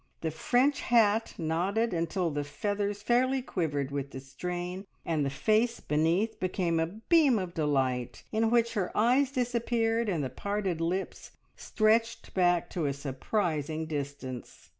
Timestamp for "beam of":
6.87-7.53